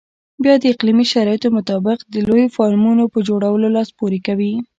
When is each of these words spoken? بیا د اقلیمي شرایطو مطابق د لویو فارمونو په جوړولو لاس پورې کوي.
بیا 0.43 0.55
د 0.59 0.63
اقلیمي 0.73 1.05
شرایطو 1.13 1.47
مطابق 1.57 1.99
د 2.13 2.15
لویو 2.27 2.53
فارمونو 2.55 3.03
په 3.13 3.19
جوړولو 3.27 3.67
لاس 3.75 3.89
پورې 3.99 4.19
کوي. 4.27 4.53